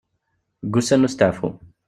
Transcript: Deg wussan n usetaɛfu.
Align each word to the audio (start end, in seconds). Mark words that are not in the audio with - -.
Deg 0.63 0.71
wussan 0.75 1.01
n 1.03 1.07
usetaɛfu. 1.07 1.49